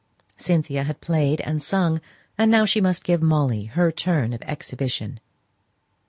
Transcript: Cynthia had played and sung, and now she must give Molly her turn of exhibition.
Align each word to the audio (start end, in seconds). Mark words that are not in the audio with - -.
Cynthia 0.35 0.85
had 0.85 0.99
played 0.99 1.41
and 1.41 1.61
sung, 1.61 2.01
and 2.35 2.49
now 2.49 2.65
she 2.65 2.81
must 2.81 3.03
give 3.03 3.21
Molly 3.21 3.65
her 3.65 3.91
turn 3.91 4.33
of 4.33 4.41
exhibition. 4.47 5.19